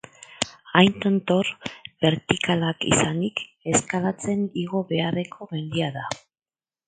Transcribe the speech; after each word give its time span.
Hain 0.79 0.93
tontor 1.01 1.49
bertikalak 2.05 2.87
izanik, 2.93 3.43
eskalatzen 3.73 4.43
igo 4.65 4.83
beharreko 4.93 5.49
mendia 5.55 5.93
da. 5.99 6.09